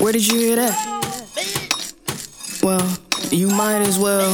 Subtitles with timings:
[0.00, 0.74] Where did you hear that?
[2.62, 2.98] Well,
[3.30, 4.30] you might as well,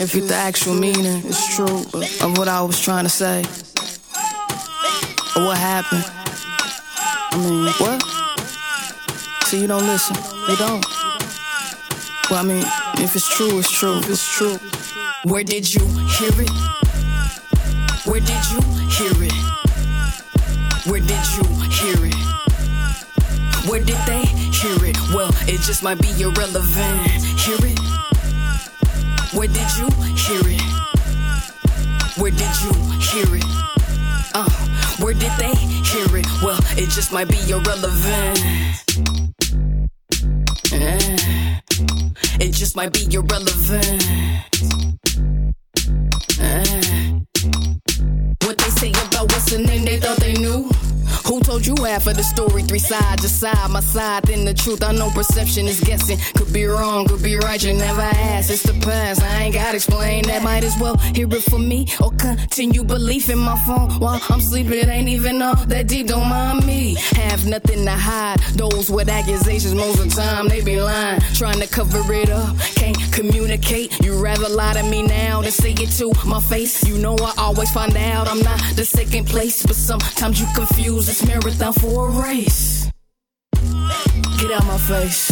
[0.00, 1.84] if it's the actual meaning, it's true,
[2.20, 3.44] of what I was trying to say.
[5.36, 6.04] Or what happened.
[7.30, 8.02] I mean, what?
[9.46, 10.16] See, you don't listen.
[10.48, 10.84] You don't.
[12.28, 12.64] Well, I mean,
[13.04, 14.00] if it's true, it's true.
[14.04, 14.58] It's true.
[15.24, 16.50] Where did you hear it?
[18.04, 19.32] Where did you hear it?
[20.86, 22.47] Where did you hear it?
[23.68, 24.96] Where did they hear it?
[25.12, 27.06] Well, it just might be irrelevant.
[27.36, 27.78] Hear it?
[29.34, 30.62] Where did you hear it?
[32.16, 33.44] Where did you hear it?
[34.34, 34.48] Uh,
[35.04, 35.54] where did they
[35.84, 36.26] hear it?
[36.42, 38.40] Well, it just might be irrelevant.
[40.72, 41.58] Eh,
[42.40, 44.02] it just might be irrelevant.
[51.68, 52.62] You half of the story?
[52.62, 54.82] Three sides, a side, my side, then the truth.
[54.82, 56.18] I know perception is guessing.
[56.34, 57.62] Could be wrong, could be right.
[57.62, 58.50] You never asked.
[58.50, 59.22] It's the past.
[59.22, 60.42] I ain't gotta explain that.
[60.42, 64.40] Might as well hear it from me or continue belief in my phone while I'm
[64.40, 64.88] sleeping.
[64.88, 66.06] Ain't even all that deep.
[66.06, 66.94] Don't mind me.
[67.16, 68.40] Have nothing to hide.
[68.54, 72.58] Those with accusations, most of the time they be lying, trying to cover it up.
[72.76, 73.98] Can't communicate.
[74.00, 76.82] You rather lie to me now than say it to my face.
[76.88, 81.06] You know I always find out I'm not the second place, but sometimes you confuse
[81.06, 81.22] this
[81.58, 82.90] marathon for a race.
[84.38, 85.30] Get out my face.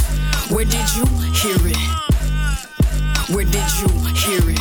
[0.50, 1.76] Where did you hear it?
[3.34, 4.60] Where did you hear it?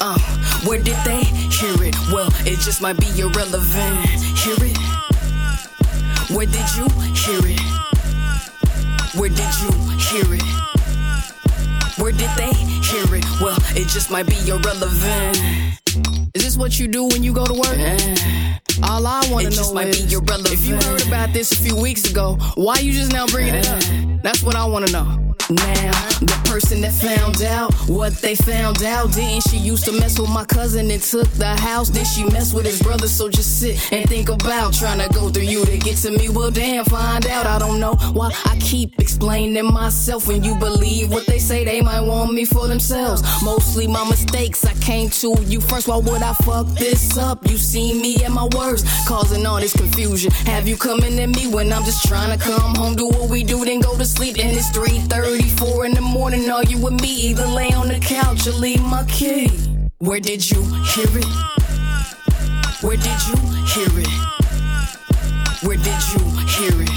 [0.00, 0.18] Uh,
[0.66, 1.96] where did they hear it?
[2.12, 4.06] Well, it just might be irrelevant.
[4.38, 4.78] Hear it?
[6.30, 7.60] Where did you hear it?
[9.18, 10.42] Where did you hear it?
[11.98, 13.24] Where did they hear it?
[13.40, 15.36] Well, it just might be irrelevant.
[16.34, 18.69] Is this what you do when you go to work?
[18.82, 22.10] All I want to know might is if you heard about this a few weeks
[22.10, 23.82] ago, why you just now bringing it up?
[24.22, 25.29] That's what I want to know.
[25.50, 30.18] Now, the person that found out what they found out, didn't she used to mess
[30.18, 31.90] with my cousin and took the house?
[31.90, 33.08] Then she mess with his brother?
[33.08, 36.28] So just sit and think about trying to go through you to get to me.
[36.28, 37.46] Well, damn, find out.
[37.46, 41.64] I don't know why I keep explaining myself when you believe what they say.
[41.64, 43.22] They might want me for themselves.
[43.42, 44.64] Mostly my mistakes.
[44.64, 45.88] I came to you first.
[45.88, 47.46] Why would I fuck this up?
[47.48, 50.30] You see me at my worst, causing all this confusion.
[50.46, 53.42] Have you coming at me when I'm just trying to come home, do what we
[53.42, 54.38] do, then go to sleep?
[54.38, 54.70] And it's
[55.40, 56.50] 3:34 in the morning.
[56.50, 59.48] are you with me, either lay on the couch or leave my key.
[59.98, 61.24] Where did you hear it?
[62.82, 63.36] Where did you
[63.72, 64.10] hear it?
[65.62, 66.90] Where did you hear it?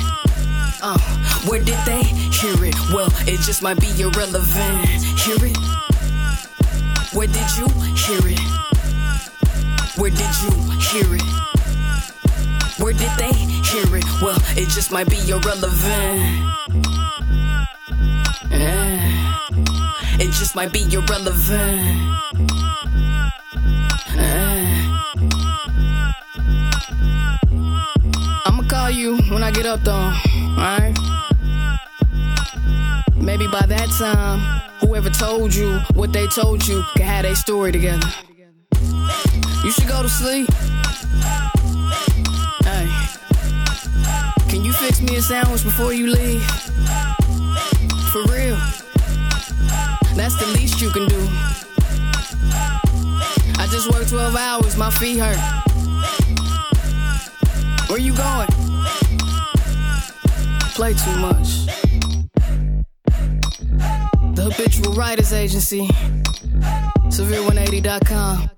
[0.81, 0.99] Uh,
[1.47, 2.75] where did they hear it?
[2.93, 4.87] Well, it just might be irrelevant.
[5.19, 5.57] Hear it?
[7.13, 8.39] Where did you hear it?
[9.97, 11.23] Where did you hear it?
[12.79, 14.05] Where did they hear it?
[14.21, 16.92] Well, it just might be irrelevant.
[20.23, 21.81] It just might be irrelevant.
[24.15, 24.87] Eh.
[28.45, 30.13] I'ma call you when I get up though,
[30.57, 30.97] alright?
[33.17, 34.39] Maybe by that time,
[34.79, 38.07] whoever told you what they told you can have their story together.
[39.65, 40.47] You should go to sleep.
[42.63, 42.87] Hey,
[44.47, 46.41] can you fix me a sandwich before you leave?
[48.13, 48.82] For real.
[50.15, 51.27] That's the least you can do.
[53.59, 55.37] I just worked 12 hours, my feet hurt.
[57.89, 58.47] Where you going?
[60.73, 61.65] Play too much.
[64.35, 65.87] The Habitual Writers Agency.
[67.09, 68.49] Severe180.com.